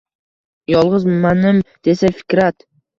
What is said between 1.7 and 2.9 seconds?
desa fikrat